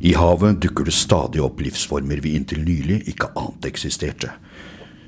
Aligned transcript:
I 0.00 0.12
havet 0.12 0.60
dukker 0.60 0.84
det 0.84 0.94
stadig 0.94 1.40
opp 1.40 1.60
livsformer 1.64 2.20
vi 2.20 2.34
inntil 2.36 2.60
nylig 2.66 3.02
ikke 3.12 3.30
ante 3.40 3.70
eksisterte. 3.70 4.34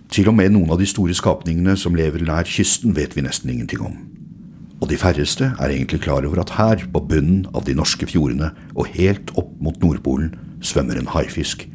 Til 0.08 0.30
og 0.30 0.38
med 0.38 0.54
noen 0.54 0.70
av 0.72 0.80
de 0.80 0.86
store 0.88 1.12
skapningene 1.16 1.74
som 1.76 1.96
lever 1.96 2.24
nær 2.24 2.48
kysten, 2.48 2.94
vet 2.96 3.12
vi 3.16 3.24
nesten 3.26 3.52
ingenting 3.52 3.82
om. 3.84 3.98
Og 4.80 4.88
de 4.88 4.96
færreste 4.96 5.50
er 5.58 5.74
egentlig 5.74 6.00
klar 6.06 6.24
over 6.24 6.40
at 6.40 6.54
her, 6.56 6.86
på 6.92 7.02
bunnen 7.10 7.44
av 7.52 7.66
de 7.66 7.74
norske 7.76 8.06
fjordene 8.08 8.52
og 8.74 8.88
helt 8.94 9.34
opp 9.36 9.50
mot 9.60 9.76
Nordpolen, 9.82 10.32
svømmer 10.64 10.96
en 10.96 11.10
haifisk. 11.12 11.66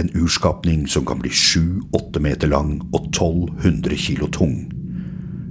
En 0.00 0.10
urskapning 0.16 0.86
som 0.90 1.04
kan 1.06 1.20
bli 1.20 1.30
sju-åtte 1.30 2.22
meter 2.22 2.50
lang 2.50 2.78
og 2.94 3.10
1200 3.10 3.98
kilo 4.06 4.30
tung. 4.32 4.56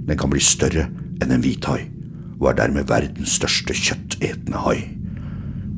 Den 0.08 0.18
kan 0.18 0.32
bli 0.32 0.42
større 0.42 0.88
enn 1.22 1.30
en 1.30 1.44
hvithai, 1.44 1.84
og 2.40 2.50
er 2.50 2.58
dermed 2.64 2.90
verdens 2.90 3.38
største 3.38 3.76
kjøttetende 3.78 4.66
hai. 4.66 5.03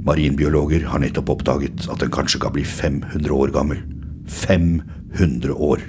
Marinbiologer 0.06 0.84
har 0.87 1.02
nettopp 1.02 1.33
oppdaget 1.34 1.88
at 1.91 1.98
den 1.98 2.12
kanskje 2.15 2.38
kan 2.45 2.55
bli 2.55 2.62
500 2.62 3.33
år 3.34 3.51
gammel. 3.55 3.80
500 4.30 5.55
år! 5.55 5.82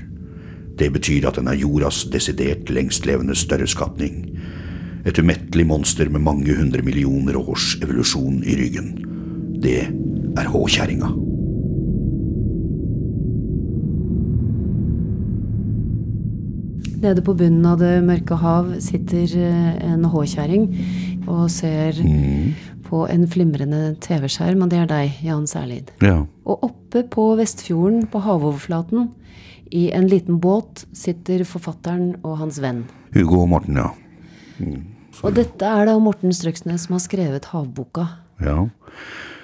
Det 0.77 0.89
betyr 0.93 1.27
at 1.29 1.37
den 1.37 1.49
er 1.49 1.57
jordas 1.57 2.03
desidert 2.13 2.69
lengstlevende 2.73 3.35
størreskapning. 3.37 4.25
Et 5.05 5.19
umettelig 5.21 5.67
monster 5.69 6.09
med 6.09 6.25
mange 6.25 6.53
hundre 6.57 6.81
millioner 6.85 7.37
års 7.37 7.75
evolusjon 7.81 8.41
i 8.43 8.57
ryggen. 8.57 8.91
Det 9.61 9.79
er 9.85 10.49
H-kjerringa. 10.49 11.13
Nede 16.97 17.21
på 17.21 17.35
bunnen 17.37 17.65
av 17.69 17.77
det 17.81 17.99
mørke 18.05 18.37
hav 18.41 18.73
sitter 18.81 19.29
eh, 19.37 19.73
en 19.85 20.05
H-kjerring 20.09 20.71
og 21.29 21.45
ser 21.53 21.97
på 22.87 23.03
en 23.11 23.27
flimrende 23.29 23.95
TV-skjerm, 24.03 24.63
og 24.65 24.71
det 24.71 24.81
er 24.81 24.89
deg, 24.89 25.21
Jan 25.25 25.47
Særlid. 25.49 25.91
Ja. 26.03 26.21
Og 26.47 26.67
oppe 26.69 27.03
på 27.11 27.29
Vestfjorden, 27.39 28.07
på 28.11 28.21
havoverflaten, 28.25 29.09
i 29.75 29.89
en 29.91 30.07
liten 30.07 30.39
båt, 30.43 30.85
sitter 30.95 31.43
forfatteren 31.47 32.15
og 32.23 32.37
hans 32.41 32.61
venn. 32.63 32.85
Hugo 33.15 33.41
og 33.43 33.49
Morten, 33.51 33.79
ja. 33.81 33.89
Og 35.25 35.33
dette 35.35 35.67
er 35.67 35.89
da 35.89 35.97
Morten 36.01 36.33
Strøksnes 36.33 36.87
som 36.87 36.95
har 36.97 37.03
skrevet 37.03 37.51
Havboka. 37.53 38.07
ja. 38.43 38.61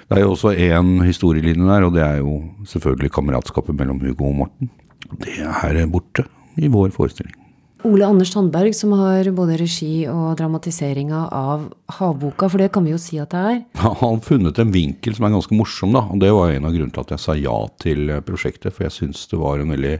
Det 0.04 0.18
er 0.18 0.26
jo 0.26 0.34
også 0.34 0.50
én 0.52 0.98
historielinje 1.02 1.64
der, 1.64 1.84
og 1.86 1.94
det 1.94 2.02
er 2.04 2.18
jo 2.20 2.34
selvfølgelig 2.68 3.08
kameratskapet 3.10 3.74
mellom 3.74 4.02
Hugo 4.02 4.26
og 4.28 4.34
Morten. 4.42 4.68
Det 5.16 5.38
er 5.40 5.86
borte 5.88 6.26
i 6.60 6.68
vår 6.68 6.92
forestilling. 6.92 7.32
Ole 7.84 8.06
Anders 8.08 8.30
Sandberg, 8.32 8.72
som 8.72 8.94
har 8.96 9.28
både 9.36 9.58
regi 9.60 10.06
og 10.08 10.38
dramatiseringa 10.38 11.26
av 11.36 11.66
Havboka, 11.98 12.48
for 12.48 12.62
det 12.62 12.70
kan 12.72 12.86
vi 12.86 12.94
jo 12.94 13.00
si 13.00 13.18
at 13.20 13.34
det 13.34 13.42
er. 13.50 13.58
Han 13.82 13.96
har 14.00 14.22
funnet 14.24 14.60
en 14.62 14.72
vinkel 14.72 15.12
som 15.16 15.26
er 15.28 15.34
ganske 15.34 15.58
morsom, 15.58 15.92
da. 15.92 16.06
Og 16.08 16.22
det 16.22 16.30
var 16.32 16.54
en 16.54 16.64
av 16.64 16.72
grunnene 16.72 16.94
til 16.96 17.04
at 17.04 17.12
jeg 17.12 17.24
sa 17.26 17.36
ja 17.36 17.58
til 17.84 18.08
eh, 18.08 18.22
prosjektet. 18.24 18.72
For 18.72 18.86
jeg 18.86 18.96
syns 18.96 19.26
det 19.28 19.40
var 19.42 19.60
en 19.60 19.74
veldig 19.76 19.98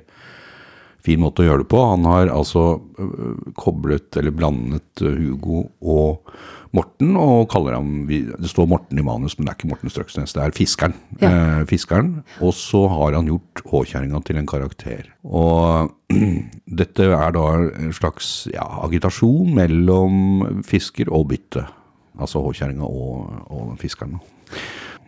fin 1.05 1.21
måte 1.21 1.45
å 1.45 1.49
gjøre 1.49 1.65
det 1.65 1.71
på. 1.73 1.81
Han 1.93 2.09
har 2.09 2.33
altså 2.33 2.65
øh, 2.81 3.39
koblet, 3.61 4.11
eller 4.21 4.35
blandet 4.35 5.05
øh, 5.05 5.17
Hugo 5.21 5.67
og 5.81 6.35
Morten, 6.75 7.13
og 7.15 7.45
kaller 7.53 7.77
ham 7.77 8.09
Det 8.09 8.49
står 8.51 8.67
Morten 8.67 8.99
i 8.99 9.05
manus, 9.07 9.37
men 9.37 9.47
det 9.47 9.53
er 9.53 9.59
ikke 9.61 9.69
Morten 9.71 9.93
Strøksnes, 9.93 10.33
det 10.35 10.43
er 10.43 10.57
Fiskeren. 10.57 10.97
Ja. 11.21 11.31
Eh, 11.31 11.61
fiskeren. 11.71 12.25
Og 12.43 12.55
så 12.59 12.87
har 12.91 13.15
han 13.15 13.29
gjort 13.31 13.63
H-kjerringa 13.71 14.23
til 14.27 14.41
en 14.41 14.49
karakter. 14.51 15.13
Og 15.23 15.93
dette 16.81 17.07
er 17.15 17.37
da 17.37 17.47
en 17.69 17.95
slags 17.95 18.49
ja, 18.51 18.67
agitasjon 18.83 19.55
mellom 19.55 20.63
fisker 20.67 21.13
og 21.15 21.29
bytte. 21.31 21.63
Altså 22.19 22.43
H-kjerringa 22.43 22.89
og, 22.89 23.45
og 23.55 23.77
fiskeren. 23.79 24.19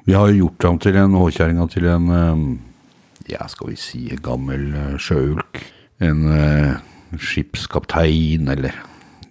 Vi 0.06 0.14
har 0.14 0.30
jo 0.30 0.44
gjort 0.44 0.68
ham 0.68 0.78
til 0.78 1.00
en 1.02 1.18
H-kjerringa 1.18 1.66
til 1.72 1.90
en 1.90 2.10
ja, 3.26 3.42
skal 3.50 3.72
vi 3.72 3.80
si 3.80 4.04
gammel 4.22 4.70
sjøulk. 5.02 5.64
En 6.04 6.26
eh, 6.28 6.74
skipskaptein, 7.16 8.48
eller 8.52 8.74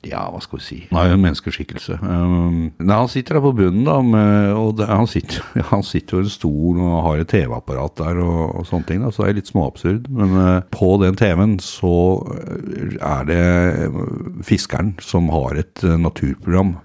ja, 0.05 0.21
hva 0.29 0.39
skal 0.43 0.59
vi 0.59 0.65
si. 0.65 0.77
Han 0.91 0.99
er 1.01 1.09
jo 1.09 1.17
en 1.17 1.23
menneskeskikkelse. 1.23 1.97
Um, 2.03 2.57
nei, 2.77 2.97
han 2.97 3.09
sitter 3.09 3.37
der 3.37 3.43
på 3.45 3.53
bunnen, 3.57 3.85
da, 3.87 3.97
med, 4.05 4.51
og 4.53 4.75
det, 4.79 4.87
han, 4.89 5.09
sitter, 5.09 5.41
han 5.71 5.85
sitter 5.85 6.17
jo 6.17 6.21
i 6.21 6.27
en 6.27 6.33
stol 6.33 6.81
og 6.83 6.95
har 7.07 7.23
et 7.23 7.31
TV-apparat 7.33 7.97
der 8.01 8.21
og, 8.21 8.43
og 8.59 8.69
sånne 8.69 8.89
ting. 8.89 9.01
Da, 9.01 9.11
så 9.13 9.25
det 9.25 9.31
er 9.31 9.39
litt 9.39 9.49
småabsurd. 9.49 10.09
Men 10.13 10.37
uh, 10.37 10.61
på 10.73 10.91
den 11.01 11.17
TV-en 11.19 11.57
så 11.63 11.95
eh, 12.35 12.97
er 13.01 13.29
det 13.29 13.41
eh, 13.41 14.01
fiskeren 14.45 14.93
som 15.03 15.31
har 15.33 15.61
et 15.63 15.85
uh, 15.85 15.95
naturprogram. 16.01 16.75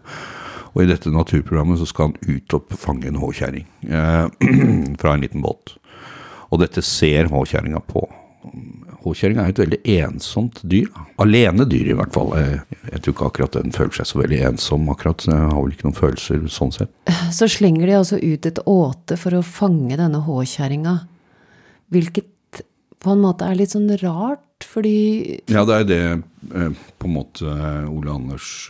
Og 0.70 0.84
i 0.84 0.88
dette 0.88 1.12
naturprogrammet 1.12 1.80
så 1.80 1.88
skal 1.90 2.10
han 2.10 2.36
ut 2.38 2.56
og 2.56 2.72
fange 2.78 3.10
en 3.10 3.18
H-kjerring 3.20 3.66
eh, 3.90 4.26
fra 5.02 5.14
en 5.14 5.24
liten 5.24 5.44
båt. 5.44 5.76
Og 6.50 6.62
dette 6.62 6.82
ser 6.86 7.30
H-kjerringa 7.30 7.82
på. 7.90 8.06
H-kjerringa 9.00 9.44
er 9.46 9.52
et 9.54 9.60
veldig 9.62 9.80
ensomt 10.00 10.60
dyr. 10.68 10.88
Alene 11.22 11.64
dyr, 11.68 11.90
i 11.92 11.96
hvert 11.98 12.12
fall. 12.14 12.34
Eh, 12.36 12.58
Jeg 12.92 13.02
tror 13.04 13.14
ikke 13.14 13.28
akkurat 13.30 13.56
den 13.58 13.72
føler 13.76 13.96
seg 13.96 14.08
så 14.10 14.20
veldig 14.20 14.40
ensom, 14.50 14.88
akkurat. 14.92 15.24
Jeg 15.28 15.36
har 15.52 15.56
vel 15.62 15.72
ikke 15.74 15.88
noen 15.88 15.96
følelser 15.98 16.44
sånn 16.52 16.72
sett. 16.76 16.92
Så 17.38 17.48
slenger 17.48 17.86
de 17.88 17.96
altså 18.00 18.18
ut 18.20 18.46
et 18.50 18.60
åte 18.68 19.16
for 19.20 19.38
å 19.38 19.42
fange 19.46 19.96
denne 20.00 20.20
H-kjerringa. 20.26 20.96
Hvilket 21.90 22.62
på 23.00 23.14
en 23.14 23.22
måte 23.24 23.46
er 23.48 23.56
litt 23.56 23.72
sånn 23.72 23.88
rart, 24.02 24.44
fordi 24.68 25.40
Ja, 25.48 25.64
det 25.64 25.76
er 25.80 25.86
det 25.88 26.00
eh, 26.52 26.80
på 27.00 27.08
en 27.08 27.14
måte 27.16 27.48
eh, 27.48 27.86
Ole 27.88 28.12
Anders 28.12 28.68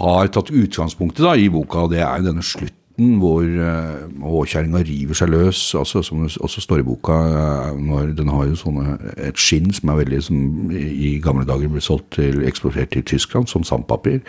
har 0.00 0.32
tatt 0.34 0.50
utgangspunktet 0.50 1.22
da, 1.22 1.36
i 1.38 1.46
boka, 1.52 1.84
og 1.86 1.92
det 1.94 2.02
er 2.02 2.18
jo 2.18 2.32
denne 2.32 2.42
slutten 2.42 2.80
hvor 2.94 3.42
eh, 3.42 4.04
H-kjerringa 4.22 4.84
river 4.86 5.18
seg 5.18 5.32
løs, 5.32 5.60
altså, 5.74 6.02
som 6.06 6.20
det 6.22 6.36
også 6.38 6.62
står 6.62 6.82
i 6.82 6.86
boka. 6.86 7.16
eh, 7.26 7.80
når 7.82 8.14
Den 8.14 8.30
har 8.30 8.46
jo 8.46 8.54
sånne, 8.54 8.98
et 9.18 9.40
skinn 9.40 9.72
som 9.74 9.90
er 9.90 9.98
veldig 10.04 10.22
som 10.22 10.70
i 10.70 11.18
gamle 11.22 11.44
dager 11.44 11.68
ble 11.68 11.82
solgt 11.82 12.12
til, 12.20 12.44
eksportert 12.46 12.94
til 12.94 13.02
Tyskland 13.02 13.50
som 13.50 13.66
sandpapir. 13.66 14.22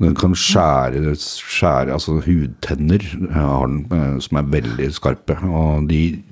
Den 0.00 0.16
kan 0.16 0.32
skjære, 0.32 1.14
skjære 1.20 1.92
altså 1.92 2.20
hudtenner 2.24 3.04
eh, 3.04 3.36
har 3.36 3.66
den, 3.66 3.84
eh, 3.92 4.18
som 4.24 4.40
er 4.40 4.52
veldig 4.56 4.92
skarpe. 4.96 5.36
og 5.44 5.88
de, 5.88 6.22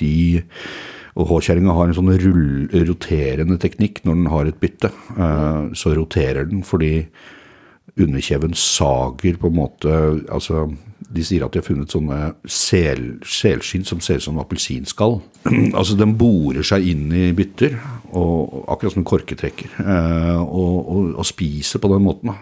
de 0.00 0.42
og 1.16 1.30
H-kjerringa 1.30 1.72
har 1.72 1.88
en 1.88 1.96
sånn 1.96 2.12
rull, 2.20 2.66
roterende 2.72 3.56
teknikk 3.60 4.02
når 4.04 4.18
den 4.18 4.26
har 4.32 4.48
et 4.48 4.60
bytte. 4.60 4.90
Eh, 5.16 5.72
så 5.76 5.94
roterer 5.96 6.48
den 6.48 6.64
fordi 6.64 7.06
underkjeven 7.96 8.52
sager 8.52 9.38
på 9.40 9.48
en 9.48 9.56
måte 9.56 9.92
altså 10.28 10.66
De 11.16 11.24
sier 11.24 11.44
at 11.46 11.54
de 11.54 11.60
har 11.60 11.66
funnet 11.66 11.92
sånne 11.92 12.18
sel, 12.50 13.04
selskinn 13.24 13.86
som 13.88 14.02
ser 14.04 14.20
ut 14.20 14.26
som 14.26 14.40
appelsinskall. 14.42 15.18
altså 15.78 15.96
Den 15.98 16.16
borer 16.20 16.66
seg 16.66 16.86
inn 16.92 17.06
i 17.14 17.30
bytter, 17.36 17.78
og, 18.16 18.64
akkurat 18.72 18.94
som 18.94 19.02
en 19.02 19.08
korketrekker, 19.08 19.72
eh, 19.82 20.40
og, 20.40 20.76
og, 20.82 21.08
og 21.20 21.28
spiser 21.28 21.82
på 21.82 21.90
den 21.92 22.04
måten. 22.06 22.34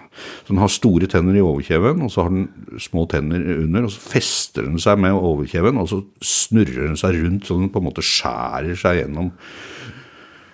Så 0.45 0.53
Den 0.53 0.63
har 0.63 0.73
store 0.73 1.11
tenner 1.11 1.39
i 1.39 1.45
overkjeven, 1.45 2.03
og 2.05 2.13
så 2.13 2.27
har 2.27 2.35
den 2.35 2.81
små 2.83 3.07
tenner 3.11 3.43
under. 3.57 3.87
og 3.87 3.95
Så 3.95 4.03
fester 4.15 4.69
den 4.69 4.83
seg 4.83 5.01
med 5.03 5.17
overkjeven, 5.17 5.81
og 5.81 5.91
så 5.91 6.03
snurrer 6.25 6.91
den 6.91 7.01
seg 7.01 7.19
rundt 7.21 7.49
så 7.49 7.59
den 7.61 7.73
på 7.73 7.83
en 7.83 7.89
måte 7.89 8.05
skjærer 8.05 8.79
seg 8.79 9.03
gjennom 9.03 9.33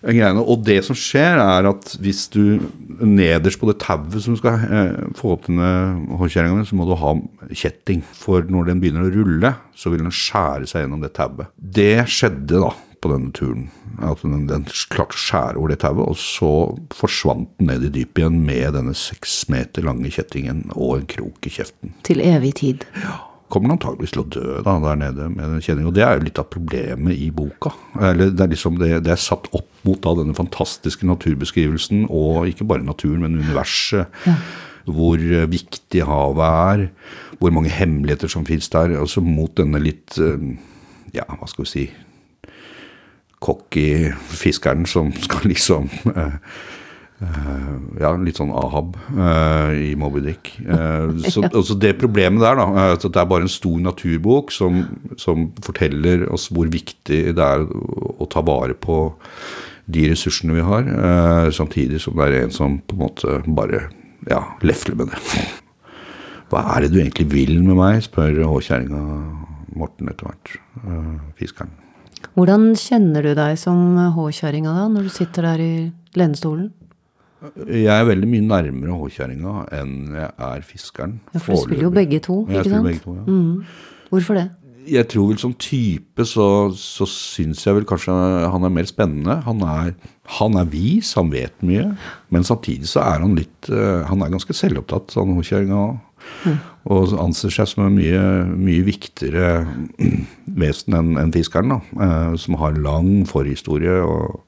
greiene. 0.02 0.42
Og 0.42 0.64
det 0.66 0.80
som 0.86 0.98
skjer, 0.98 1.40
er 1.40 1.68
at 1.70 1.94
hvis 2.02 2.26
du 2.32 2.60
nederst 3.00 3.60
på 3.60 3.70
det 3.70 3.78
tauet 3.82 4.20
som 4.24 4.36
skal 4.38 4.66
eh, 4.66 5.00
få 5.18 5.34
opp 5.36 5.48
denne 5.48 5.70
håndkjerringa 6.20 6.60
med, 6.60 6.68
så 6.68 6.78
må 6.78 6.88
du 6.88 6.96
ha 7.00 7.14
kjetting. 7.50 8.04
For 8.16 8.46
når 8.48 8.70
den 8.70 8.82
begynner 8.82 9.08
å 9.08 9.14
rulle, 9.14 9.54
så 9.76 9.92
vil 9.92 10.04
den 10.04 10.14
skjære 10.14 10.70
seg 10.70 10.84
gjennom 10.86 11.04
det 11.04 11.14
tauet. 11.16 11.52
Det 11.56 12.06
skjedde 12.10 12.62
da 12.64 12.72
på 13.00 13.12
denne 13.12 13.32
turen. 13.36 13.70
At 14.04 14.22
den, 14.24 14.44
den 14.48 14.66
klarte 14.92 15.16
å 15.16 15.22
skjære 15.24 15.60
over 15.60 15.72
det 15.72 15.80
tauet, 15.84 16.04
og 16.04 16.20
så 16.20 16.52
forsvant 16.96 17.50
den 17.60 17.70
ned 17.72 17.88
i 17.88 17.94
dypet 18.00 18.22
igjen 18.22 18.38
med 18.44 18.76
denne 18.76 18.94
seks 18.96 19.42
meter 19.52 19.86
lange 19.88 20.12
kjettingen 20.12 20.66
og 20.76 21.00
en 21.00 21.10
krok 21.10 21.48
i 21.48 21.54
kjeften 21.60 21.96
til 22.06 22.22
evig 22.24 22.54
tid. 22.60 22.86
Kommer 23.50 23.70
han 23.70 23.76
antageligvis 23.76 24.14
til 24.14 24.22
å 24.22 24.28
dø 24.30 24.60
da, 24.64 24.76
der 24.84 24.98
nede 25.00 25.28
med 25.32 25.44
den 25.44 25.62
kjenningen. 25.64 25.90
Og 25.90 25.96
det 25.96 26.04
er 26.06 26.16
jo 26.16 26.26
litt 26.26 26.40
av 26.40 26.48
problemet 26.52 27.18
i 27.18 27.28
boka. 27.34 27.72
Eller 28.10 28.32
det 28.34 28.44
er 28.44 28.52
liksom 28.54 28.78
det, 28.80 28.90
det 29.06 29.14
er 29.14 29.20
satt 29.20 29.50
opp 29.56 29.68
mot 29.86 30.00
da, 30.04 30.14
denne 30.20 30.36
fantastiske 30.36 31.08
naturbeskrivelsen, 31.08 32.06
og 32.08 32.50
ikke 32.50 32.68
bare 32.70 32.86
naturen, 32.86 33.24
men 33.24 33.40
universet. 33.40 34.10
Hvor 34.90 35.20
eh, 35.20 35.48
viktig 35.50 36.06
havet 36.08 36.60
er, 36.74 36.86
hvor 37.40 37.52
mange 37.54 37.72
hemmeligheter 37.72 38.32
som 38.32 38.46
fins 38.48 38.70
der. 38.72 38.96
Altså 38.98 39.22
mot 39.24 39.52
denne 39.58 39.82
litt 39.82 40.18
eh, 40.20 40.52
Ja, 41.10 41.26
hva 41.26 41.48
skal 41.50 41.66
vi 41.66 41.70
si 41.70 41.84
Cocky 43.40 44.12
fiskeren 44.36 44.84
som 44.86 45.10
skal 45.16 45.48
liksom 45.50 45.88
Eh, 46.10 46.36
ja, 48.00 48.14
litt 48.16 48.38
sånn 48.40 48.52
Ahab 48.56 48.94
uh, 49.12 49.72
i 49.76 49.92
Moby 49.98 50.22
Dick. 50.24 50.54
Eh, 50.64 51.10
så, 51.32 51.44
altså 51.50 51.76
det 51.76 51.98
problemet 52.00 52.40
der, 52.40 52.56
da, 52.56 52.86
at 52.94 53.04
det 53.04 53.20
er 53.20 53.28
bare 53.28 53.44
en 53.44 53.52
stor 53.52 53.76
naturbok 53.84 54.54
som, 54.54 54.82
som 55.20 55.50
forteller 55.64 56.24
oss 56.32 56.48
hvor 56.54 56.70
viktig 56.72 57.20
det 57.36 57.44
er 57.44 57.66
å, 57.66 58.14
å 58.24 58.30
ta 58.30 58.44
vare 58.46 58.76
på 58.78 59.02
de 59.90 60.06
ressursene 60.12 60.54
vi 60.56 60.64
har, 60.64 60.86
uh, 60.86 61.48
samtidig 61.52 62.00
som 62.00 62.16
det 62.16 62.30
er 62.30 62.44
en 62.44 62.54
som 62.54 62.78
på 62.78 62.96
en 62.96 63.02
måte 63.04 63.40
bare 63.48 63.88
ja, 64.30 64.44
lefler 64.64 64.96
med 65.00 65.12
det. 65.12 65.44
Hva 66.50 66.64
er 66.74 66.84
det 66.84 66.94
du 66.94 67.00
egentlig 67.02 67.28
vil 67.30 67.54
med 67.62 67.76
meg, 67.78 68.00
spør 68.04 68.42
H-kjerringa 68.48 69.04
Morten 69.78 70.10
etter 70.10 70.26
hvert. 70.26 70.56
eh, 70.82 71.18
fiskeren. 71.38 71.70
Hvordan 72.34 72.74
kjenner 72.78 73.22
du 73.22 73.34
deg 73.38 73.56
som 73.58 73.96
håkjerringa 74.16 74.74
da, 74.74 74.88
når 74.90 75.08
du 75.08 75.12
sitter 75.14 75.46
der 75.46 75.62
i 75.62 75.74
lenestolen? 76.18 76.70
Jeg 77.70 77.88
er 77.94 78.04
veldig 78.08 78.28
mye 78.28 78.44
nærmere 78.44 78.96
håkjerringa 79.00 79.52
enn 79.80 79.92
jeg 80.18 80.30
er 80.50 80.64
fiskeren. 80.66 81.18
Ja, 81.32 81.40
for 81.40 81.56
du 81.56 81.62
spiller 81.64 81.86
jo 81.88 81.92
begge 81.94 82.20
to, 82.24 82.42
ikke 82.50 82.66
sant? 82.68 82.84
begge 82.88 83.04
to, 83.04 83.14
ja. 83.16 83.24
Mm. 83.26 83.62
Hvorfor 84.10 84.36
det? 84.36 84.48
Jeg 84.90 85.06
tror 85.12 85.28
vel 85.28 85.38
som 85.38 85.52
type 85.60 86.24
så, 86.26 86.44
så 86.74 87.06
syns 87.06 87.62
jeg 87.66 87.76
vel 87.76 87.84
kanskje 87.86 88.14
han 88.50 88.64
er 88.66 88.72
mer 88.74 88.88
spennende. 88.88 89.36
Han 89.46 89.60
er, 89.62 89.92
han 90.40 90.56
er 90.58 90.68
vis, 90.72 91.12
han 91.18 91.30
vet 91.30 91.54
mye. 91.64 91.90
Men 92.32 92.46
samtidig 92.48 92.88
så 92.90 93.02
er 93.04 93.20
han 93.22 93.36
litt 93.38 93.68
eh, 93.70 94.02
Han 94.08 94.24
er 94.24 94.32
ganske 94.32 94.56
selvopptatt, 94.56 95.14
han 95.20 95.36
håkjerringa 95.36 95.80
òg. 95.84 95.98
Og 96.90 97.12
anser 97.20 97.52
seg 97.54 97.68
som 97.70 97.84
en 97.86 97.96
mye, 97.96 98.20
mye 98.56 98.84
viktigere 98.88 99.66
vesen 100.64 100.96
enn 100.96 101.12
en 101.22 101.32
fiskeren, 101.36 101.76
da. 101.76 101.80
eh, 102.00 102.36
Som 102.40 102.58
har 102.60 102.76
lang 102.80 103.26
forhistorie. 103.30 104.00
Og 104.00 104.40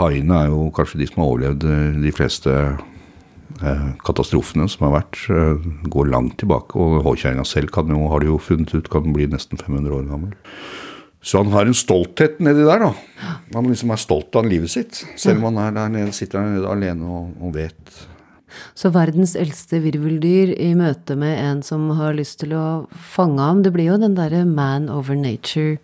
haiene 0.00 0.44
er 0.44 0.52
jo 0.52 0.68
kanskje 0.76 1.02
de 1.02 1.08
som 1.10 1.22
har 1.22 1.30
overlevd 1.32 1.66
eh, 1.68 2.00
de 2.04 2.12
fleste 2.14 2.54
eh, 2.56 3.88
katastrofene 4.06 4.68
som 4.70 4.88
har 4.88 4.96
vært, 5.00 5.22
eh, 5.32 5.70
går 5.92 6.12
langt 6.12 6.38
tilbake. 6.42 6.76
Og 6.80 7.02
håkjerringa 7.06 7.46
selv 7.48 7.72
kan 7.74 7.90
jo, 7.90 8.04
har 8.12 8.22
de 8.22 8.30
jo 8.32 8.38
funnet 8.42 8.74
ut 8.74 8.92
kan 8.92 9.10
bli 9.14 9.28
nesten 9.30 9.60
500 9.60 9.96
år 9.96 10.06
gammel. 10.10 10.36
Så 11.20 11.42
han 11.42 11.52
har 11.52 11.68
en 11.68 11.76
stolthet 11.76 12.38
nedi 12.40 12.64
der, 12.64 12.80
da. 12.80 13.34
Han 13.52 13.68
liksom 13.68 13.92
er 13.92 14.00
stolt 14.00 14.36
av 14.40 14.48
livet 14.48 14.72
sitt. 14.72 15.02
Selv 15.20 15.42
om 15.42 15.50
han 15.50 15.66
er 15.66 15.74
der 15.76 15.92
nede, 15.92 16.14
sitter 16.16 16.40
der 16.40 16.54
nede 16.54 16.70
alene 16.70 17.04
og, 17.04 17.34
og 17.44 17.52
vet. 17.58 17.98
Så 18.74 18.90
verdens 18.94 19.36
eldste 19.38 19.82
virveldyr 19.84 20.54
i 20.56 20.72
møte 20.78 21.16
med 21.18 21.36
en 21.38 21.60
som 21.66 21.90
har 21.98 22.16
lyst 22.16 22.40
til 22.42 22.54
å 22.56 22.64
fange 23.12 23.42
ham, 23.44 23.60
det 23.62 23.74
blir 23.76 23.92
jo 23.92 24.00
den 24.00 24.16
derre 24.18 24.42
man 24.48 24.88
over 24.90 25.18
nature. 25.18 25.78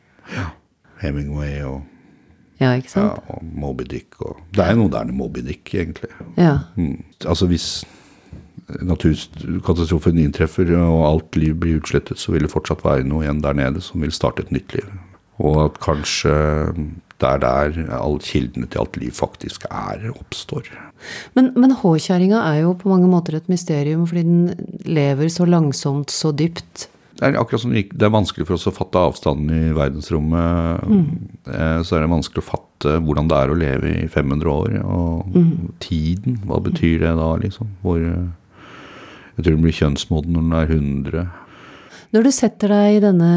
Hemingway 1.02 1.60
og, 1.68 1.84
Ja, 2.60 2.72
ikke 2.78 2.92
sant? 2.92 3.12
ja, 3.12 3.34
og 3.34 3.44
Moby 3.44 3.84
Dick. 3.88 4.16
Og, 4.20 4.40
det 4.56 4.64
er 4.64 4.74
jo 4.74 4.84
noe 4.84 4.92
der 4.94 5.08
med 5.08 5.18
Moby 5.18 5.44
Dick, 5.44 5.74
egentlig. 5.74 6.10
Ja. 6.38 6.58
Mm. 6.76 7.02
Altså 7.26 7.48
hvis 7.50 7.84
naturkatastrofen 8.82 10.18
inntreffer 10.18 10.72
og 10.80 11.02
alt 11.06 11.36
liv 11.38 11.54
blir 11.60 11.80
utslettet, 11.80 12.18
så 12.18 12.34
vil 12.34 12.46
det 12.46 12.52
fortsatt 12.54 12.82
være 12.84 13.06
noe 13.06 13.26
igjen 13.26 13.42
der 13.44 13.58
nede 13.58 13.82
som 13.84 14.02
vil 14.02 14.14
starte 14.14 14.46
et 14.46 14.54
nytt 14.54 14.74
liv. 14.74 14.88
Og 15.36 15.66
at 15.66 15.80
kanskje 15.84 16.32
det 17.16 17.28
er 17.28 17.40
der 17.40 17.76
alle 17.96 18.20
kildene 18.20 18.68
til 18.68 18.82
alt 18.82 18.96
liv 19.00 19.12
faktisk 19.16 19.64
er, 19.70 20.10
oppstår. 20.12 20.68
Men, 21.36 21.52
men 21.56 21.72
håkjerringa 21.80 22.42
er 22.50 22.60
jo 22.66 22.74
på 22.76 22.90
mange 22.92 23.08
måter 23.08 23.38
et 23.38 23.48
mysterium, 23.48 24.04
fordi 24.08 24.24
den 24.26 24.82
lever 24.84 25.30
så 25.32 25.46
langsomt, 25.48 26.12
så 26.12 26.32
dypt. 26.36 26.88
Det 27.16 27.24
er 27.30 27.38
akkurat 27.40 27.62
som 27.62 27.72
det 27.72 28.02
er 28.04 28.12
vanskelig 28.12 28.44
for 28.44 28.58
oss 28.58 28.66
å 28.68 28.74
fatte 28.76 29.00
avstanden 29.00 29.48
i 29.48 29.70
verdensrommet. 29.76 30.82
Mm. 30.84 31.06
Så 31.86 31.96
er 31.96 32.04
det 32.04 32.10
vanskelig 32.12 32.42
å 32.42 32.48
fatte 32.50 32.98
hvordan 33.00 33.30
det 33.30 33.38
er 33.40 33.52
å 33.52 33.56
leve 33.56 33.92
i 34.02 34.08
500 34.12 34.52
år. 34.52 34.74
Og 34.84 35.38
tiden, 35.80 36.36
hva 36.44 36.60
betyr 36.60 37.00
det 37.06 37.14
da, 37.16 37.30
liksom? 37.40 37.70
Hvor, 37.80 37.96
eh, 38.04 38.60
jeg 39.38 39.46
tror 39.46 39.56
den 39.56 39.64
blir 39.64 39.78
kjønnsmoden 39.80 40.36
når 40.36 40.44
den 40.44 40.58
er 40.60 40.74
100. 40.76 41.26
Når 42.12 42.28
du 42.28 42.30
setter 42.36 42.68
deg 42.76 42.98
i 42.98 43.02
denne 43.06 43.32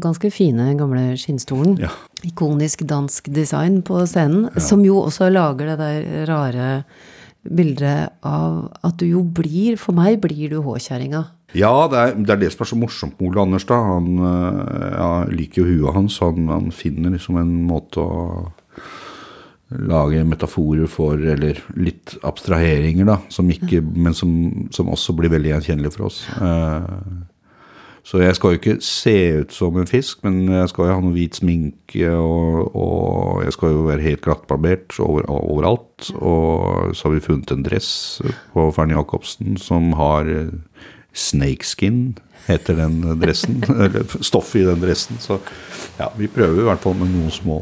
ganske 0.00 0.30
fine, 0.30 0.74
gamle 0.78 1.16
skinnstolen, 1.18 1.78
Ja. 1.80 1.88
ikonisk 2.26 2.84
dansk 2.86 3.30
design 3.32 3.82
på 3.82 4.02
scenen, 4.06 4.50
som 4.60 4.84
jo 4.84 5.02
også 5.06 5.30
lager 5.32 5.66
det 5.66 5.78
der 5.78 6.26
rare 6.26 6.84
bildet 7.44 8.16
av 8.26 8.66
at 8.84 8.98
du 9.00 9.06
jo 9.08 9.22
blir 9.24 9.78
For 9.80 9.96
meg 9.96 10.20
blir 10.20 10.52
du 10.52 10.60
håkjerringa. 10.64 11.24
Ja, 11.56 11.72
det 11.90 11.98
er, 11.98 12.14
det 12.14 12.34
er 12.34 12.40
det 12.44 12.52
som 12.54 12.64
er 12.64 12.70
så 12.70 12.78
morsomt 12.78 13.18
med 13.18 13.30
Ole 13.30 13.44
Anders. 13.46 13.66
da. 13.66 13.78
Han 13.94 14.20
øh, 14.22 14.90
ja, 14.94 15.10
liker 15.32 15.64
jo 15.64 15.68
huet 15.70 15.96
hans. 15.96 16.20
Han, 16.22 16.50
han 16.52 16.70
finner 16.74 17.16
liksom 17.16 17.40
en 17.40 17.56
måte 17.66 18.04
å 18.04 18.50
lage 19.70 20.22
metaforer 20.26 20.88
for, 20.90 21.18
eller 21.18 21.60
litt 21.78 22.16
abstraheringer, 22.26 23.06
da, 23.06 23.20
som 23.30 23.50
ikke, 23.50 23.78
men 23.80 24.16
som, 24.18 24.32
som 24.74 24.90
også 24.90 25.14
blir 25.18 25.30
veldig 25.30 25.52
gjenkjennelige 25.52 25.94
for 25.94 26.08
oss. 26.08 26.24
Eh, 26.42 26.88
så 28.06 28.22
jeg 28.22 28.36
skal 28.36 28.54
jo 28.54 28.60
ikke 28.60 28.76
se 28.84 29.16
ut 29.42 29.52
som 29.52 29.76
en 29.78 29.88
fisk, 29.88 30.22
men 30.24 30.46
jeg 30.48 30.70
skal 30.72 30.88
jo 30.88 30.94
ha 30.96 31.02
noe 31.04 31.14
hvit 31.14 31.36
sminke, 31.40 32.08
og, 32.14 32.70
og 32.72 33.44
jeg 33.44 33.56
skal 33.56 33.74
jo 33.74 33.84
være 33.90 34.06
helt 34.06 34.24
glattbarbert 34.24 34.96
over, 35.04 35.28
overalt. 35.28 36.08
Og 36.16 36.96
så 36.96 37.08
har 37.08 37.14
vi 37.14 37.26
funnet 37.26 37.52
en 37.52 37.66
dress 37.66 37.90
på 38.54 38.70
Fern 38.74 38.94
Jacobsen 38.94 39.60
som 39.60 39.92
har 40.00 40.30
eh, 40.32 40.48
snakeskin, 41.12 42.16
heter 42.46 42.78
den 42.78 43.02
dressen. 43.20 43.60
eller 43.84 44.08
stoffet 44.24 44.62
i 44.62 44.64
den 44.70 44.80
dressen. 44.80 45.20
Så 45.20 45.36
ja, 45.98 46.08
vi 46.16 46.30
prøver 46.32 46.62
i 46.62 46.66
hvert 46.70 46.82
fall 46.82 46.96
med 46.98 47.12
noen 47.12 47.34
små 47.34 47.58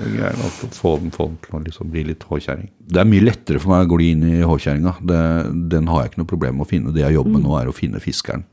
greier. 0.00 0.40
Å 0.40 0.50
få 0.72 0.96
den, 1.02 1.12
få 1.12 1.28
den 1.34 1.38
til 1.44 1.58
å 1.58 1.62
liksom 1.66 1.92
bli 1.92 2.06
litt 2.08 2.24
håkjerring. 2.30 2.72
Det 2.88 3.02
er 3.02 3.12
mye 3.12 3.28
lettere 3.28 3.60
for 3.60 3.74
meg 3.74 3.92
å 3.92 4.00
gli 4.00 4.14
inn 4.16 4.24
i 4.30 4.40
håkjerringa. 4.40 4.96
Den 5.04 5.92
har 5.92 6.02
jeg 6.02 6.14
ikke 6.14 6.24
noe 6.24 6.32
problem 6.32 6.58
med 6.58 6.66
å 6.66 6.72
finne. 6.72 6.96
Det 6.96 7.04
jeg 7.04 7.18
jobber 7.18 7.36
med 7.36 7.44
nå, 7.44 7.56
er 7.60 7.68
å 7.68 7.76
finne 7.76 8.02
fiskeren. 8.02 8.48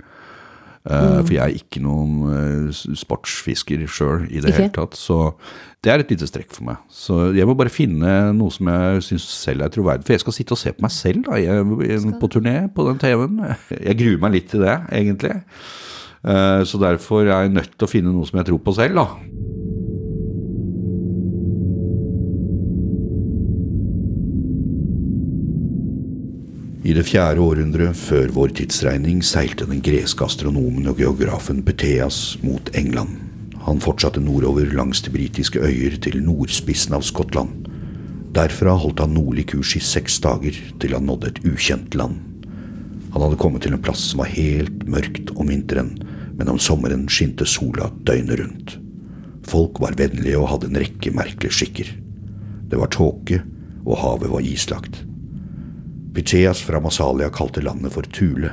Eh, 0.88 1.20
For 1.26 1.34
jeg 1.36 1.44
er 1.44 1.58
ikke 1.60 1.82
noen 1.84 2.14
eh, 2.32 2.70
sportsfisker 2.96 3.82
sjøl 3.92 4.24
i 4.32 4.40
det 4.40 4.54
Ikke? 4.54 4.62
hele 4.62 4.74
tatt. 4.78 4.96
Så 4.98 5.18
det 5.84 5.92
er 5.92 6.00
et 6.04 6.10
lite 6.14 6.28
strekk 6.30 6.56
for 6.56 6.64
meg. 6.70 6.80
Så 6.92 7.18
jeg 7.36 7.46
må 7.48 7.56
bare 7.60 7.70
finne 7.74 8.14
noe 8.36 8.52
som 8.52 8.68
jeg 8.72 9.04
syns 9.10 9.28
selv 9.44 9.62
er 9.68 9.74
troverdig. 9.76 10.08
For 10.08 10.16
jeg 10.16 10.24
skal 10.24 10.38
sitte 10.40 10.56
og 10.56 10.62
se 10.62 10.72
på 10.76 10.86
meg 10.88 10.92
selv 10.96 11.28
da, 11.28 11.36
jeg, 11.40 12.16
på 12.22 12.32
turné 12.32 12.56
på 12.74 12.88
den 12.88 13.00
TV-en. 13.04 13.38
Jeg 13.90 14.00
gruer 14.00 14.24
meg 14.24 14.34
litt 14.38 14.50
til 14.52 14.64
det, 14.64 14.78
egentlig. 14.92 15.36
Eh, 16.24 16.64
Så 16.68 16.80
derfor 16.82 17.22
er 17.28 17.46
jeg 17.46 17.54
nødt 17.56 17.76
til 17.78 17.88
å 17.88 17.92
finne 17.92 18.12
noe 18.16 18.28
som 18.28 18.40
jeg 18.42 18.50
tror 18.50 18.60
på 18.64 18.74
selv, 18.76 18.96
da. 19.00 19.06
I 26.90 26.94
det 26.98 27.04
fjerde 27.06 27.44
århundret 27.46 27.94
før 27.94 28.32
vår 28.34 28.54
tidsregning 28.58 29.20
seilte 29.22 29.68
den 29.70 29.82
greske 29.86 30.26
astronomen 30.26 30.88
og 30.90 30.98
geografen 30.98 31.60
Peteas 31.62 32.40
mot 32.42 32.72
England. 32.74 33.12
Han 33.68 33.82
fortsatte 33.84 34.24
nordover 34.24 34.72
langs 34.74 35.04
de 35.06 35.12
britiske 35.14 35.62
øyer 35.62 36.00
til 36.02 36.18
nordspissen 36.26 36.96
av 36.98 37.04
Skottland. 37.06 37.68
Derfra 38.34 38.74
holdt 38.82 39.04
han 39.04 39.14
nordlig 39.14 39.46
kurs 39.52 39.76
i 39.78 39.82
seks 39.86 40.18
dager 40.24 40.58
til 40.82 40.96
han 40.98 41.06
nådde 41.06 41.30
et 41.30 41.42
ukjent 41.52 41.98
land. 42.00 42.16
Han 43.14 43.22
hadde 43.22 43.38
kommet 43.44 43.68
til 43.68 43.76
en 43.78 43.84
plass 43.86 44.08
som 44.10 44.24
var 44.24 44.32
helt 44.34 44.88
mørkt 44.90 45.30
om 45.36 45.52
vinteren, 45.54 45.92
men 46.40 46.50
om 46.50 46.58
sommeren 46.58 47.06
skinte 47.06 47.46
sola 47.46 47.92
døgnet 48.08 48.42
rundt. 48.42 48.74
Folk 49.46 49.78
var 49.84 50.00
vennlige 50.00 50.42
og 50.42 50.50
hadde 50.56 50.72
en 50.72 50.82
rekke 50.82 51.14
merkelige 51.14 51.60
skikker. 51.60 51.94
Det 52.72 52.82
var 52.82 52.90
tåke, 52.98 53.44
og 53.86 54.02
havet 54.02 54.34
var 54.34 54.50
islagt. 54.56 55.04
Pytheas 56.14 56.62
fra 56.62 56.80
Massalia 56.80 57.30
kalte 57.30 57.62
landet 57.62 57.94
for 57.94 58.04
Thule. 58.04 58.52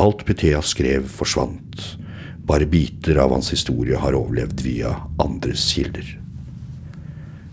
Alt 0.00 0.24
Pytheas 0.24 0.72
skrev, 0.72 1.04
forsvant. 1.08 1.98
Bare 2.48 2.66
biter 2.66 3.20
av 3.20 3.34
hans 3.34 3.52
historie 3.52 3.98
har 4.00 4.16
overlevd 4.16 4.64
via 4.64 4.94
andres 5.20 5.66
kilder. 5.74 6.06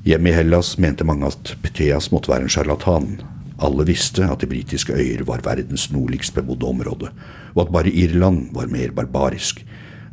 Hjemme 0.08 0.32
i 0.32 0.38
Hellas 0.38 0.78
mente 0.80 1.04
mange 1.04 1.28
at 1.28 1.52
Pytheas 1.62 2.10
måtte 2.16 2.32
være 2.32 2.48
en 2.48 2.54
sjarlatan. 2.56 3.12
Alle 3.60 3.84
visste 3.86 4.24
at 4.24 4.40
de 4.40 4.48
britiske 4.48 4.96
øyer 4.96 5.26
var 5.28 5.44
verdens 5.44 5.90
nordligst 5.92 6.34
bebodde 6.34 6.66
område, 6.66 7.12
og 7.54 7.64
at 7.66 7.74
bare 7.76 7.92
Irland 7.92 8.54
var 8.56 8.72
mer 8.72 8.96
barbarisk. 8.96 9.66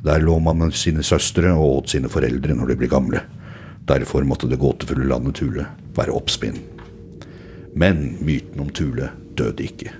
Der 0.05 0.19
lå 0.19 0.41
man 0.43 0.59
med 0.59 0.75
sine 0.75 1.07
søstre 1.07 1.55
og 1.55 1.79
åt 1.79 1.95
sine 1.95 2.11
foreldre 2.11 2.59
når 2.59 2.75
de 2.75 2.83
ble 2.83 2.91
gamle. 2.91 3.23
Derfor 3.87 4.27
måtte 4.27 4.51
det 4.51 4.59
gåtefulle 4.59 5.07
landet 5.07 5.39
Thule 5.39 5.71
være 5.95 6.15
oppspinn. 6.19 6.59
Men 7.77 8.17
myten 8.25 8.63
om 8.65 8.73
Thule 8.73 9.11
døde 9.37 9.67
ikke. 9.67 9.93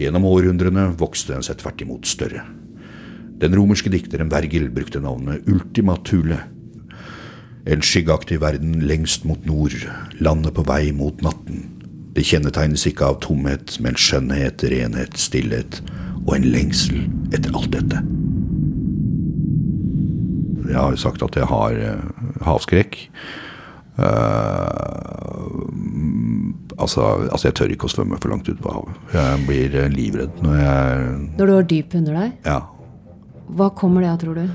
Gjennom 0.00 0.24
århundrene 0.26 0.88
vokste 0.98 1.34
den 1.34 1.44
seg 1.44 1.60
tvert 1.60 1.84
imot 1.84 2.08
større. 2.08 2.46
Den 3.42 3.56
romerske 3.58 3.90
dikteren 3.92 4.30
Vergil 4.32 4.70
brukte 4.72 5.02
navnet 5.02 5.48
Ultima 5.50 5.98
Thule. 6.06 6.38
En 7.68 7.84
skyggeaktig 7.84 8.40
verden 8.42 8.80
lengst 8.86 9.26
mot 9.28 9.44
nord, 9.46 9.76
landet 10.22 10.56
på 10.56 10.64
vei 10.66 10.92
mot 10.96 11.20
natten. 11.22 11.66
Det 12.16 12.24
kjennetegnes 12.28 12.86
ikke 12.88 13.06
av 13.12 13.20
tomhet, 13.24 13.76
men 13.84 13.96
skjønnhet, 13.98 14.64
renhet, 14.72 15.16
stillhet 15.20 15.80
og 16.26 16.36
en 16.36 16.48
lengsel 16.54 17.06
etter 17.32 17.54
alt 17.56 17.72
dette. 17.74 18.02
Jeg 20.68 20.78
har 20.78 20.92
jo 20.94 21.00
sagt 21.00 21.24
at 21.24 21.36
jeg 21.36 21.48
har 21.50 21.78
eh, 21.82 22.04
havskrekk. 22.46 22.98
Eh, 23.98 25.52
altså, 26.80 27.04
altså, 27.28 27.48
jeg 27.48 27.56
tør 27.58 27.72
ikke 27.74 27.88
å 27.88 27.92
svømme 27.92 28.18
for 28.22 28.32
langt 28.32 28.48
ut 28.48 28.60
på 28.62 28.72
havet. 28.72 28.98
Jeg 29.14 29.46
blir 29.48 29.78
eh, 29.82 29.90
livredd 29.92 30.42
når 30.44 30.60
jeg 30.62 31.16
Når 31.38 31.46
du 31.50 31.54
har 31.54 31.70
dyp 31.74 31.96
under 32.00 32.20
deg, 32.22 32.36
Ja. 32.48 32.58
hva 33.52 33.70
kommer 33.76 34.04
det 34.04 34.10
av, 34.12 34.18
tror 34.22 34.34
du? 34.40 34.46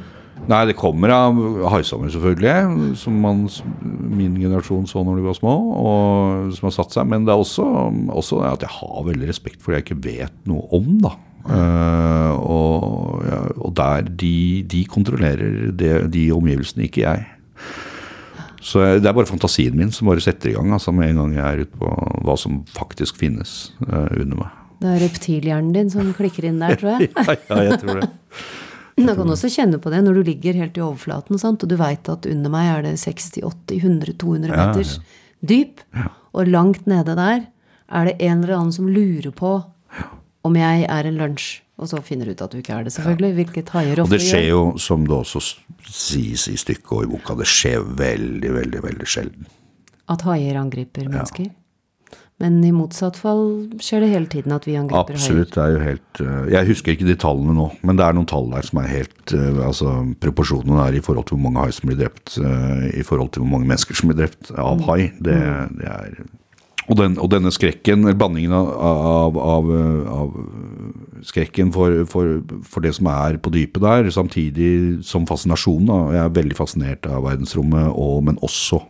Nei, 0.48 0.66
det 0.70 0.76
kommer 0.78 1.10
av 1.12 1.38
haisommer, 1.74 2.12
selvfølgelig. 2.14 2.96
Som 3.02 3.18
man, 3.20 3.48
min 3.84 4.36
generasjon 4.38 4.86
så 4.88 5.02
når 5.04 5.18
de 5.18 5.26
var 5.26 5.34
små, 5.36 5.54
og 5.82 6.52
som 6.56 6.68
har 6.70 6.76
satt 6.76 6.94
seg. 6.94 7.08
Men 7.10 7.26
det 7.26 7.34
er 7.34 7.42
også, 7.42 7.66
også 8.14 8.44
at 8.46 8.62
jeg 8.64 8.70
har 8.70 9.08
veldig 9.08 9.28
respekt 9.28 9.62
for 9.64 9.74
det 9.74 9.82
jeg 9.82 9.88
ikke 9.88 10.04
vet 10.06 10.38
noe 10.48 10.68
om. 10.78 11.00
da. 11.04 11.16
Uh, 11.48 12.34
og, 12.44 13.24
ja, 13.24 13.40
og 13.64 13.74
der 13.80 14.08
de, 14.20 14.64
de 14.68 14.82
kontrollerer 14.92 15.72
det, 15.80 15.92
de 16.14 16.28
omgivelsene, 16.36 16.86
ikke 16.88 17.06
jeg. 17.06 17.26
Så 18.64 18.82
det 18.98 19.06
er 19.06 19.16
bare 19.16 19.30
fantasien 19.30 19.76
min 19.78 19.92
som 19.94 20.10
bare 20.10 20.24
setter 20.24 20.52
i 20.52 20.56
gang 20.56 20.72
altså 20.74 20.94
med 20.96 21.12
en 21.12 21.20
gang 21.22 21.36
jeg 21.38 21.46
er 21.46 21.66
ute 21.66 21.82
på 21.82 21.92
hva 22.26 22.38
som 22.40 22.62
faktisk 22.74 23.20
finnes 23.22 23.74
uh, 23.86 24.08
under 24.18 24.40
meg. 24.40 24.56
Det 24.82 24.94
er 24.94 25.04
reptilhjernen 25.06 25.74
din 25.74 25.92
som 25.94 26.10
klikker 26.14 26.46
inn 26.50 26.62
der, 26.62 26.78
tror 26.78 26.98
jeg. 26.98 27.12
ja, 27.18 27.36
ja, 27.50 27.60
jeg 27.72 27.82
tror 27.84 28.02
det. 28.02 28.10
Da 28.98 29.14
kan 29.14 29.30
du 29.30 29.36
også 29.36 29.52
kjenne 29.54 29.78
på 29.78 29.92
det 29.94 30.00
når 30.02 30.16
du 30.18 30.24
ligger 30.32 30.58
helt 30.58 30.78
i 30.80 30.82
overflaten, 30.82 31.38
sant? 31.38 31.62
og 31.62 31.70
du 31.70 31.76
veit 31.78 32.08
at 32.10 32.26
under 32.26 32.50
meg 32.50 32.70
er 32.72 32.86
det 32.88 32.96
60-80-100-200 33.04 34.50
Ja, 34.50 34.72
ja. 34.74 34.96
dyp. 35.46 35.84
Og 36.34 36.50
langt 36.50 36.90
nede 36.90 37.14
der 37.14 37.44
er 37.46 38.10
det 38.10 38.16
en 38.18 38.42
eller 38.42 38.56
annen 38.56 38.74
som 38.74 38.90
lurer 38.90 39.30
på 39.38 39.52
om 40.48 40.58
jeg 40.58 40.88
er 40.90 41.10
en 41.10 41.20
lunsj. 41.22 41.60
Og 41.78 41.90
så 41.92 42.00
finner 42.02 42.26
du 42.26 42.34
ut 42.34 42.42
at 42.42 42.54
du 42.54 42.58
ikke 42.58 42.74
er 42.74 42.88
det, 42.88 42.96
selvfølgelig. 42.96 43.36
Hvilket 43.38 43.70
haier 43.76 44.00
Og 44.02 44.08
ofte 44.08 44.18
det 44.18 44.26
skjer 44.26 44.48
jo, 44.48 44.62
som 44.82 45.06
det 45.06 45.14
også 45.14 45.44
sies 45.86 46.48
i 46.50 46.58
stykket 46.58 46.96
og 46.98 47.06
i 47.06 47.12
boka, 47.12 47.38
det 47.38 47.46
skjer 47.50 47.86
veldig, 48.00 48.52
veldig, 48.56 48.82
veldig 48.88 49.10
sjelden. 49.10 49.48
At 50.10 50.26
haier 50.26 50.58
angriper 50.58 51.06
mennesker. 51.06 51.52
Men 52.42 52.58
i 52.66 52.70
motsatt 52.74 53.18
fall 53.18 53.44
skjer 53.82 54.04
det 54.06 54.10
hele 54.12 54.30
tiden 54.30 54.54
at 54.54 54.66
vi 54.70 54.76
angriper 54.78 55.16
haier? 55.18 55.22
Absolutt. 55.22 55.54
det 55.56 55.64
er 55.64 55.72
jo 55.74 55.80
helt 55.82 56.20
eh, 56.22 56.50
Jeg 56.54 56.70
husker 56.70 56.94
ikke 56.94 57.08
de 57.08 57.16
tallene 57.18 57.56
nå, 57.58 57.66
men 57.82 57.98
det 57.98 58.06
er 58.06 58.18
noen 58.18 58.30
tall 58.30 58.50
der 58.52 58.68
som 58.68 58.82
er 58.82 58.92
helt 58.92 59.34
eh, 59.34 59.62
Altså, 59.66 59.94
proporsjonene 60.22 60.84
er 60.86 61.00
i 61.00 61.02
forhold 61.04 61.26
til 61.30 61.38
hvor 61.38 61.48
mange 61.48 61.66
haier 61.66 61.78
som 61.78 61.90
blir 61.90 61.98
drept, 62.04 62.38
eh, 62.38 62.84
i 62.94 63.06
forhold 63.06 63.34
til 63.34 63.44
hvor 63.44 63.56
mange 63.56 63.70
mennesker 63.70 63.98
som 63.98 64.12
blir 64.12 64.22
drept 64.22 64.54
av 64.54 64.86
hai, 64.86 65.00
det, 65.18 65.40
det 65.82 65.90
er 65.90 66.20
og, 66.88 66.96
den, 67.00 67.18
og 67.20 67.30
denne 67.32 67.52
skrekken, 67.52 68.06
eller 68.06 68.18
blandingen 68.18 68.54
av, 68.56 68.70
av, 68.80 69.38
av, 69.44 69.72
av 70.08 70.36
skrekken 71.28 71.74
for, 71.76 72.04
for, 72.10 72.40
for 72.64 72.86
det 72.86 72.94
som 72.96 73.10
er 73.12 73.40
på 73.44 73.52
dypet 73.54 73.84
der, 73.84 74.12
samtidig 74.14 74.72
som 75.08 75.28
fascinasjonen. 75.28 75.90
Da. 75.92 76.00
Jeg 76.16 76.24
er 76.24 76.36
veldig 76.40 76.58
fascinert 76.60 77.10
av 77.12 77.26
verdensrommet, 77.28 77.92
og, 77.92 78.22
men 78.30 78.40
også 78.46 78.82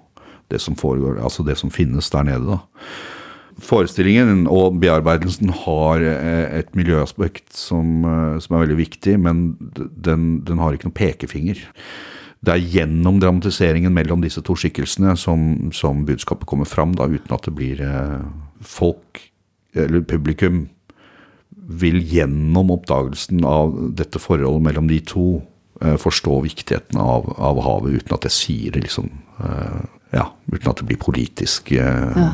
det 0.53 0.61
som 0.63 0.77
foregår, 0.79 1.19
altså 1.23 1.43
det 1.47 1.57
som 1.59 1.73
finnes 1.73 2.09
der 2.13 2.27
nede. 2.27 2.57
da. 2.57 2.59
Forestillingen 3.57 4.45
og 4.53 4.77
bearbeidelsen 4.83 5.49
har 5.63 6.03
eh, 6.05 6.59
et 6.59 6.75
miljøaspekt 6.77 7.49
som, 7.57 8.05
eh, 8.05 8.37
som 8.43 8.53
er 8.53 8.67
veldig 8.67 8.77
viktig, 8.77 9.17
men 9.19 9.47
den, 9.73 10.29
den 10.45 10.61
har 10.61 10.77
ikke 10.77 10.91
noen 10.91 10.99
pekefinger. 11.01 11.63
Det 12.45 12.53
er 12.53 12.65
gjennom 12.75 13.19
dramatiseringen 13.21 13.93
mellom 13.95 14.21
disse 14.21 14.43
to 14.45 14.55
skikkelsene 14.57 15.15
som, 15.17 15.71
som 15.73 16.05
budskapet 16.07 16.47
kommer 16.49 16.69
fram, 16.69 16.93
da, 16.97 17.09
uten 17.09 17.33
at 17.33 17.47
det 17.47 17.53
blir 17.57 17.81
eh, 17.83 18.25
folk, 18.61 19.21
eller 19.77 20.05
publikum, 20.07 20.67
vil 21.67 21.99
gjennom 21.99 22.71
oppdagelsen 22.77 23.43
av 23.47 23.73
dette 23.97 24.21
forholdet 24.23 24.67
mellom 24.69 24.87
de 24.91 25.01
to 25.03 25.27
eh, 25.81 25.97
forstå 25.99 26.37
viktigheten 26.45 27.01
av, 27.01 27.33
av 27.35 27.59
havet, 27.65 27.97
uten 27.99 28.15
at 28.15 28.29
jeg 28.29 28.37
sier 28.37 28.77
det 28.77 28.85
liksom 28.87 29.11
eh, 29.43 29.85
Ja, 30.15 30.29
uten 30.47 30.69
at 30.71 30.79
det 30.79 30.85
blir 30.87 31.01
politisk. 31.01 31.73
Ja. 31.75 32.29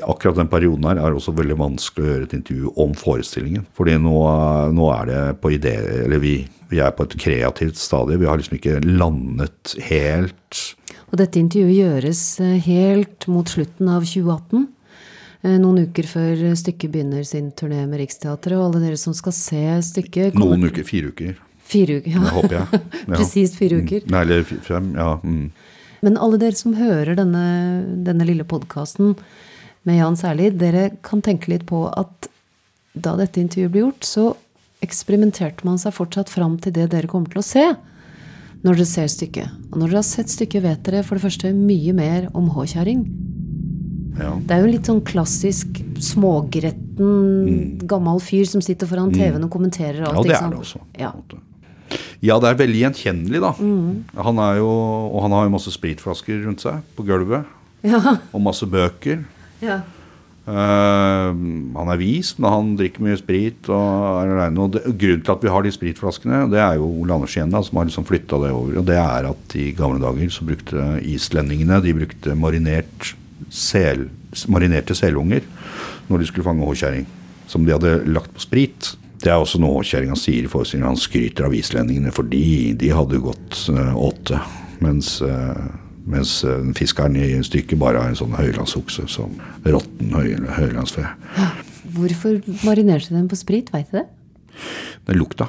Akkurat 0.00 0.38
den 0.40 0.48
perioden 0.48 0.84
her 0.88 0.96
er 0.96 1.10
det 1.12 1.18
også 1.20 1.34
veldig 1.36 1.56
vanskelig 1.60 2.04
å 2.04 2.10
gjøre 2.12 2.24
et 2.28 2.34
intervju 2.38 2.70
om 2.80 2.94
forestillingen. 2.96 3.66
Fordi 3.76 3.98
nå, 4.00 4.14
nå 4.72 4.86
er 4.94 5.10
det 5.10 5.20
på 5.42 5.50
idé 5.52 5.74
Eller 6.06 6.22
vi, 6.22 6.34
vi 6.72 6.80
er 6.80 6.94
på 6.96 7.04
et 7.04 7.16
kreativt 7.20 7.76
stadie. 7.76 8.16
Vi 8.16 8.28
har 8.30 8.38
liksom 8.40 8.56
ikke 8.56 8.78
landet 8.86 9.74
helt 9.90 10.62
Og 11.12 11.18
dette 11.20 11.40
intervjuet 11.42 11.76
gjøres 11.76 12.22
eh, 12.40 12.54
helt 12.64 13.26
mot 13.28 13.48
slutten 13.52 13.90
av 13.92 14.06
2018. 14.08 14.64
eh, 15.44 15.58
Noen 15.60 15.82
uker 15.84 16.08
før 16.08 16.44
stykket 16.56 16.94
begynner 16.94 17.24
sin 17.28 17.50
turné 17.52 17.84
med 17.84 18.00
Riksteatret. 18.00 18.56
Og 18.56 18.70
alle 18.70 18.80
dere 18.86 18.96
som 19.00 19.12
skal 19.12 19.36
se 19.36 19.60
stykket 19.92 20.32
kommer- 20.32 20.56
noen 20.56 20.70
uker. 20.72 20.88
Fire 20.88 21.12
uker, 21.12 21.36
Fire 21.72 22.00
uker, 22.00 22.10
ja. 22.16 22.20
det 22.24 22.32
håper 22.38 22.56
jeg. 22.58 22.82
Ja. 23.06 23.14
Presist 23.16 23.54
fire 23.60 23.78
uker. 23.84 24.08
Nei, 24.12 24.24
eller 24.26 24.42
fem. 24.44 24.90
Ja. 24.96 25.12
Mm. 25.24 25.46
Men 26.02 26.16
alle 26.18 26.40
dere 26.42 26.56
som 26.58 26.72
hører 26.74 27.14
denne, 27.14 27.42
denne 28.08 28.24
lille 28.26 28.42
podkasten 28.48 29.12
med 29.88 29.98
Jan 29.98 30.18
særlig, 30.18 30.52
dere 30.60 30.90
kan 31.04 31.22
tenke 31.24 31.50
litt 31.52 31.64
på 31.68 31.84
at 31.90 32.28
da 32.92 33.16
dette 33.18 33.40
intervjuet 33.40 33.72
ble 33.72 33.86
gjort, 33.86 34.06
så 34.06 34.26
eksperimenterte 34.82 35.66
man 35.66 35.78
seg 35.80 35.94
fortsatt 35.96 36.30
fram 36.30 36.58
til 36.62 36.74
det 36.76 36.88
dere 36.92 37.10
kommer 37.10 37.32
til 37.32 37.42
å 37.42 37.46
se 37.46 37.64
når 38.62 38.78
dere 38.78 38.86
ser 38.86 39.10
stykket. 39.10 39.54
Og 39.72 39.78
når 39.80 39.90
dere 39.90 40.00
har 40.02 40.06
sett 40.06 40.30
stykket, 40.30 40.62
vet 40.62 40.82
dere 40.86 41.02
for 41.06 41.18
det 41.18 41.24
første 41.24 41.50
mye 41.56 41.94
mer 41.96 42.28
om 42.38 42.50
H-kjerring. 42.54 43.06
Ja. 44.20 44.34
Det 44.38 44.54
er 44.54 44.60
jo 44.60 44.68
en 44.68 44.74
litt 44.74 44.90
sånn 44.90 45.00
klassisk 45.08 45.80
smågretten 46.02 47.86
gammel 47.88 48.20
fyr 48.22 48.44
som 48.48 48.62
sitter 48.62 48.90
foran 48.90 49.10
TV-en 49.14 49.46
og 49.46 49.50
kommenterer 49.54 50.04
alt. 50.04 50.20
Mm. 50.20 50.28
ja, 50.28 50.28
det 50.28 50.36
er 50.38 50.52
det 50.52 50.60
også. 50.60 50.82
Ja. 51.00 51.12
Ja, 52.22 52.38
det 52.40 52.52
er 52.52 52.60
veldig 52.60 52.80
gjenkjennelig, 52.84 53.40
da. 53.42 53.50
Mm. 53.58 54.04
Han 54.28 54.40
er 54.44 54.60
jo, 54.60 54.70
og 55.10 55.24
han 55.24 55.34
har 55.36 55.48
jo 55.48 55.54
masse 55.56 55.72
spritflasker 55.74 56.44
rundt 56.46 56.62
seg 56.64 56.84
på 56.96 57.04
gulvet. 57.08 57.48
Ja. 57.82 58.18
Og 58.30 58.44
masse 58.44 58.68
bøker. 58.70 59.24
Ja. 59.62 59.82
Uh, 60.42 61.30
han 61.76 61.90
er 61.92 62.00
vis, 62.00 62.32
men 62.34 62.50
han 62.50 62.70
drikker 62.78 63.04
mye 63.06 63.18
sprit 63.20 63.68
og. 63.70 64.30
Og 64.58 64.72
det, 64.74 64.80
grunnen 64.98 65.22
til 65.22 65.34
at 65.36 65.44
vi 65.44 65.52
har 65.54 65.62
de 65.62 65.70
spritflaskene, 65.74 66.40
det 66.50 66.58
er 66.58 66.80
jo 66.80 66.88
Ole 67.04 67.14
Anders 67.14 67.36
igjen 67.36 67.52
da, 67.54 67.60
som 67.62 67.78
har 67.78 67.86
liksom 67.86 68.06
flytta 68.08 68.40
det 68.42 68.50
over. 68.50 68.80
Og 68.80 68.88
det 68.88 68.98
er 68.98 69.28
at 69.30 69.54
i 69.58 69.68
gamle 69.78 70.02
dager 70.02 70.32
så 70.34 70.46
brukte 70.48 70.88
islendingene 71.06 71.78
de 71.84 71.94
brukte 71.94 72.34
marinert 72.38 73.12
sel, 73.52 74.08
marinerte 74.50 74.96
selunger 74.98 75.46
når 76.08 76.22
de 76.22 76.28
skulle 76.28 76.46
fange 76.46 76.66
håkjerring. 76.66 77.06
Som 77.50 77.66
de 77.66 77.74
hadde 77.76 78.00
lagt 78.10 78.34
på 78.34 78.42
sprit. 78.42 78.92
Det 79.22 79.30
er 79.30 79.38
også 79.38 79.60
noe 79.62 79.78
håkjerringa 79.78 80.16
sier 80.18 80.48
i 80.48 80.50
forestillingen. 80.50 80.90
Han 80.90 80.98
skryter 81.00 81.46
av 81.46 81.54
islendingene 81.54 82.10
fordi 82.14 82.72
de 82.78 82.90
hadde 82.90 83.22
gått 83.22 83.68
eh, 83.70 83.94
åtte. 83.94 84.40
Mens 84.82 85.20
eh, 85.22 85.66
mens 86.08 86.38
eh, 86.44 86.62
fiskeren 86.78 87.16
i 87.18 87.34
stykket 87.46 87.80
bare 87.80 88.02
har 88.02 88.12
en 88.12 88.18
sånn 88.18 88.36
høylandsokse 88.38 89.06
som 89.10 89.34
råtten 89.64 90.14
høy, 90.16 90.34
høylandsfe. 90.58 91.06
Hvorfor 91.92 92.40
marinerte 92.66 93.10
de 93.12 93.18
den 93.20 93.30
på 93.30 93.38
sprit, 93.38 93.72
veit 93.74 93.90
du 93.92 94.00
det? 94.00 94.06
Den 95.08 95.18
lukta. 95.20 95.48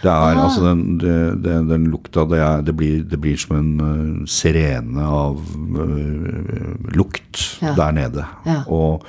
Det 0.00 0.08
er 0.08 0.38
altså 0.40 0.62
den, 0.64 0.84
det, 1.00 1.56
den 1.68 1.88
lukta 1.92 2.24
det, 2.28 2.38
er, 2.40 2.62
det, 2.64 2.72
blir, 2.76 3.02
det 3.04 3.18
blir 3.20 3.36
som 3.40 3.58
en 3.58 3.72
eh, 3.84 4.28
sirene 4.32 5.04
av 5.04 5.40
uh, 5.76 6.94
lukt 6.96 7.42
Ja. 7.60 7.74
der 7.76 7.92
nede. 7.92 8.24
Ja. 8.48 8.62
Og 8.72 9.04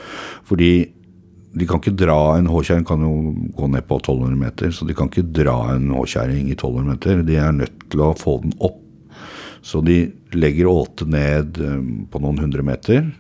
fordi 0.50 0.92
de 1.52 1.68
kan 1.68 1.82
ikke 1.82 1.96
dra 2.00 2.38
En 2.40 2.48
håkjerring 2.48 2.86
kan 2.88 3.02
jo 3.04 3.12
gå 3.56 3.68
ned 3.72 3.84
på 3.88 3.98
1200 4.00 4.38
meter, 4.40 4.72
så 4.72 4.88
de 4.88 4.96
kan 4.96 5.10
ikke 5.12 5.28
dra 5.36 5.74
en 5.74 5.90
håkjerring 5.96 6.48
i 6.52 6.56
1200 6.56 6.92
meter. 6.92 7.24
De 7.28 7.40
er 7.40 7.52
nødt 7.56 7.88
til 7.92 8.04
å 8.04 8.14
få 8.16 8.38
den 8.44 8.56
opp. 8.60 8.80
Så 9.62 9.82
de 9.86 10.00
legger 10.34 10.70
åte 10.72 11.06
ned 11.06 11.60
eh, 11.62 11.80
på 12.12 12.22
noen 12.24 12.40
hundre 12.42 12.64
meter. 12.66 13.12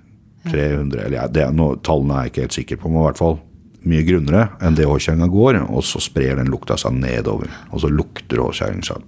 300, 0.50 1.04
eller 1.06 1.18
ja, 1.20 1.28
det 1.30 1.44
er 1.46 1.52
noe, 1.54 1.76
Tallene 1.86 2.16
er 2.18 2.24
jeg 2.26 2.32
ikke 2.34 2.46
helt 2.48 2.56
sikker 2.58 2.80
på, 2.82 2.90
men 2.90 3.04
i 3.04 3.06
hvert 3.12 3.20
fall 3.22 3.36
mye 3.92 4.06
grunnere 4.06 4.48
enn 4.62 4.76
det 4.78 4.88
åkjerringa 4.90 5.28
går. 5.30 5.60
Og 5.70 5.84
så 5.86 6.02
sprer 6.02 6.40
den 6.42 6.50
lukta 6.54 6.78
seg 6.82 6.98
nedover. 6.98 7.52
Og 7.70 7.84
så 7.84 7.92
lukter 7.94 8.42
åkjerringa 8.42 8.88
seg 8.90 9.06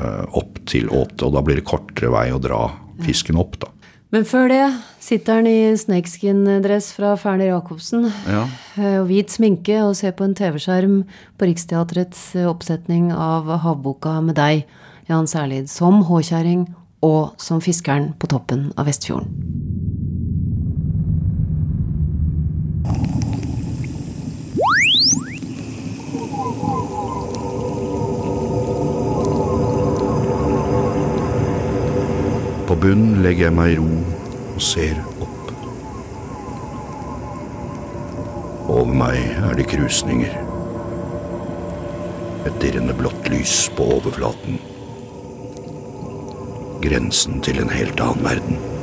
eh, 0.00 0.24
opp 0.40 0.62
til 0.70 0.88
åte, 0.88 1.26
og 1.28 1.36
da 1.36 1.44
blir 1.44 1.60
det 1.60 1.68
kortere 1.68 2.12
vei 2.14 2.30
å 2.32 2.40
dra 2.42 2.62
fisken 3.04 3.36
opp, 3.40 3.58
da. 3.60 3.70
Men 4.14 4.22
før 4.28 4.46
det 4.46 4.62
sitter 5.02 5.40
han 5.40 5.46
i 5.50 5.72
snakeskin-dress 5.74 6.92
fra 6.94 7.16
Ferner 7.18 7.48
Jacobsen 7.50 8.04
Ja. 8.30 8.44
eh, 8.78 9.00
og 9.00 9.08
hvit 9.10 9.32
sminke 9.34 9.80
og 9.82 9.96
ser 9.98 10.12
på 10.14 10.22
en 10.28 10.36
TV-skjerm 10.38 11.00
på 11.36 11.48
Riksteatrets 11.50 12.20
eh, 12.38 12.46
oppsetning 12.46 13.08
av 13.12 13.50
Havboka 13.64 14.20
med 14.22 14.38
deg, 14.38 14.62
Jan 15.08 15.26
Særlid, 15.28 15.66
som 15.68 16.00
håkjerring 16.08 16.64
og 17.04 17.34
som 17.36 17.60
fiskeren 17.60 18.14
på 18.16 18.28
toppen 18.32 18.70
av 18.80 18.88
Vestfjorden. 18.88 19.28
På 32.64 32.78
bunnen 32.80 33.20
legger 33.20 33.50
jeg 33.50 33.56
meg 33.60 33.74
i 33.74 33.80
ro 33.82 33.90
og 34.54 34.62
ser 34.64 34.96
opp. 35.20 35.52
Over 38.64 38.94
meg 39.04 39.20
er 39.20 39.58
det 39.60 39.68
krusninger. 39.68 40.38
Et 42.48 42.56
dirrende 42.64 42.96
blått 42.96 43.28
lys 43.28 43.66
på 43.76 43.92
overflaten. 43.98 44.56
Grensen 46.84 47.40
til 47.40 47.62
en 47.62 47.72
helt 47.72 48.00
annen 48.00 48.24
verden. 48.24 48.73